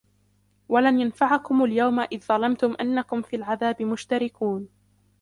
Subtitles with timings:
[0.69, 4.69] وَلَنْ يَنْفَعَكُمُ الْيَوْمَ إِذْ ظَلَمْتُمْ أَنَّكُمْ فِي الْعَذَابِ مُشْتَرِكُونَ